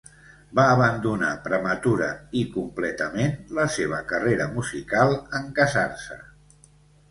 [0.59, 2.07] Va abandonar prematura,
[2.39, 6.21] i completament la seva carrera musical en casar-se.